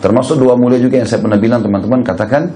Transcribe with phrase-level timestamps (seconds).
[0.00, 2.50] Termasuk doa mulia juga yang saya pernah bilang teman-teman katakan,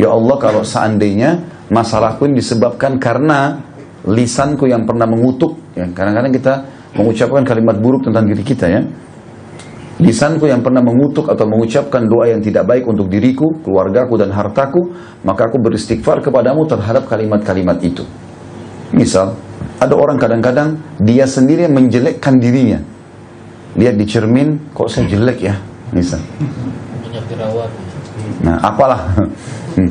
[0.00, 3.60] Ya Allah kalau seandainya masalahku ini disebabkan karena
[4.08, 6.54] lisanku yang pernah mengutuk, ya kadang-kadang kita
[6.96, 8.80] mengucapkan kalimat buruk tentang diri kita ya.
[10.00, 14.90] Lisanku yang pernah mengutuk atau mengucapkan doa yang tidak baik untuk diriku, keluargaku dan hartaku,
[15.22, 18.02] maka aku beristighfar kepadamu terhadap kalimat-kalimat itu.
[18.94, 19.34] Misal,
[19.82, 22.78] ada orang kadang-kadang dia sendiri menjelekkan dirinya.
[23.74, 25.54] Lihat di cermin, kok saya jelek ya?
[25.90, 26.22] Misal.
[28.42, 29.02] Nah, apalah.
[29.74, 29.90] Hmm.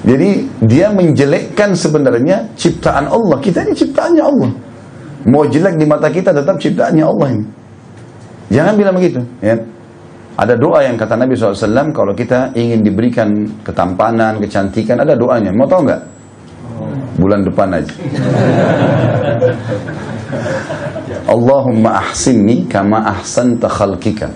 [0.00, 3.36] Jadi dia menjelekkan sebenarnya ciptaan Allah.
[3.36, 4.48] Kita ini ciptaannya Allah.
[5.28, 7.44] Mau jelek di mata kita tetap ciptaannya Allah ini.
[8.48, 9.20] Jangan bilang begitu.
[9.44, 9.60] Ya.
[10.40, 13.28] Ada doa yang kata Nabi SAW kalau kita ingin diberikan
[13.60, 15.52] ketampanan, kecantikan, ada doanya.
[15.52, 16.02] Mau tahu nggak?
[17.14, 17.94] Bulan depan aja.
[21.30, 24.28] Allahumma ahsinni kama ahsanta khalqika.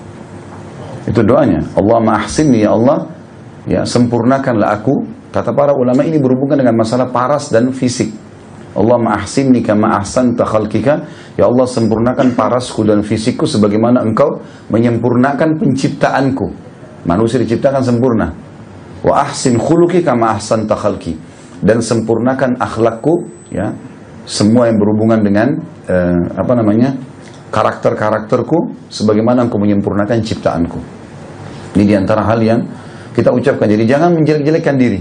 [1.07, 1.65] Itu doanya.
[1.75, 3.09] Allahumma ahsinni ya Allah
[3.69, 8.09] ya sempurnakanlah aku kata para ulama ini berhubungan dengan masalah paras dan fisik
[8.79, 11.03] Allah ma'ahsinni kama ahsanta khalqika
[11.35, 16.47] ya Allah sempurnakan parasku dan fisikku sebagaimana engkau menyempurnakan penciptaanku
[17.09, 18.31] manusia diciptakan sempurna
[19.03, 21.19] wa ahsin khuluki kama ahsanta khalqi
[21.65, 23.75] dan sempurnakan akhlakku ya
[24.29, 25.49] semua yang berhubungan dengan
[25.89, 26.95] eh, apa namanya
[27.49, 30.99] karakter-karakterku sebagaimana engkau menyempurnakan ciptaanku
[31.77, 32.61] ini di antara hal yang
[33.19, 33.67] kita ucapkan.
[33.67, 35.01] Jadi jangan menjelek-jelekkan diri.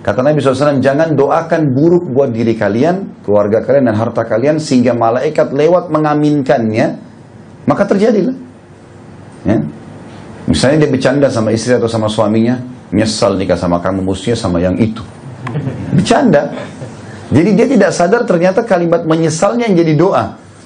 [0.00, 4.96] Kata Nabi SAW, jangan doakan buruk buat diri kalian, keluarga kalian, dan harta kalian, sehingga
[4.96, 6.86] malaikat lewat mengaminkannya,
[7.68, 8.32] maka terjadilah.
[9.44, 9.60] Ya.
[10.48, 12.56] Misalnya dia bercanda sama istri atau sama suaminya,
[12.96, 15.04] nyesal nikah sama kamu, musuhnya sama yang itu.
[15.94, 16.50] Bercanda.
[17.30, 20.24] Jadi dia tidak sadar ternyata kalimat menyesalnya yang jadi doa.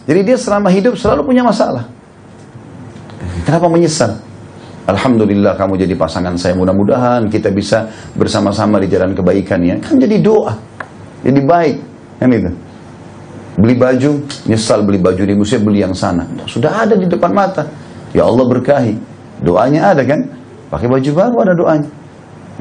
[0.08, 1.84] Jadi dia selama hidup selalu punya masalah.
[3.44, 4.16] Kenapa menyesal?
[4.84, 7.28] Alhamdulillah kamu jadi pasangan saya mudah-mudahan.
[7.28, 9.76] Kita bisa bersama-sama di jalan kebaikan ya.
[9.80, 10.56] Kan jadi doa.
[11.24, 11.76] Jadi baik.
[12.20, 12.50] Kan itu?
[13.54, 14.10] Beli baju
[14.48, 16.24] nyesal beli baju di musim beli yang sana.
[16.48, 17.68] Sudah ada di depan mata.
[18.16, 18.96] Ya Allah berkahi.
[19.44, 20.20] Doanya ada kan?
[20.72, 21.88] Pakai baju baru ada doanya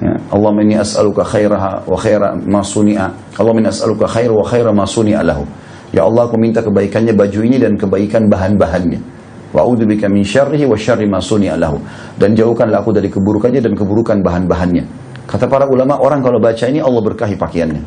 [0.03, 0.13] ya.
[0.35, 3.07] Allah inni as'aluka khairaha wa khaira ma suni'a
[3.39, 5.47] Allah inni as'aluka khair wa khaira ma suni'a lahu
[5.95, 11.05] ya Allah aku minta kebaikannya baju ini dan kebaikan bahan-bahannya Wa'udzubika min syarrihi wa syarri
[11.05, 11.77] ma lahu.
[12.17, 14.83] Dan jauhkanlah aku dari keburukannya dan keburukan bahan-bahannya.
[15.29, 17.81] Kata para ulama, orang kalau baca ini Allah berkahi pakaiannya.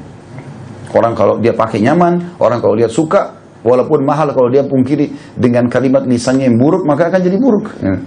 [0.94, 3.34] Orang kalau dia pakai nyaman, orang kalau lihat suka,
[3.66, 7.66] walaupun mahal kalau dia pungkiri dengan kalimat lisannya yang buruk, maka akan jadi buruk.
[7.82, 7.98] Ya.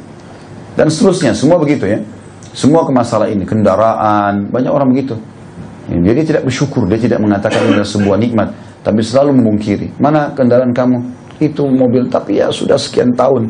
[0.80, 2.00] Dan seterusnya, semua begitu ya.
[2.52, 5.16] Semua ke masalah ini, kendaraan, banyak orang begitu.
[5.90, 8.54] Dia tidak bersyukur, dia tidak mengatakan ini sebuah nikmat,
[8.86, 9.98] tapi selalu memungkiri.
[9.98, 11.20] Mana kendaraan kamu?
[11.40, 13.48] itu mobil tapi ya sudah sekian tahun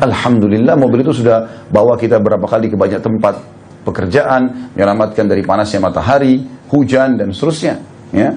[0.00, 3.36] Alhamdulillah mobil itu sudah bawa kita berapa kali ke banyak tempat
[3.84, 6.40] pekerjaan menyelamatkan dari panasnya matahari
[6.72, 7.76] hujan dan seterusnya
[8.16, 8.32] ya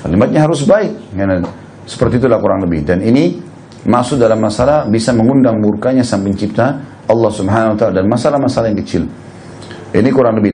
[0.00, 1.24] kalimatnya harus baik ya,
[1.84, 3.36] seperti itulah kurang lebih dan ini
[3.84, 8.80] masuk dalam masalah bisa mengundang murkanya sang pencipta Allah subhanahu wa ta'ala dan masalah-masalah yang
[8.80, 9.02] kecil
[9.94, 10.49] ini kurang lebih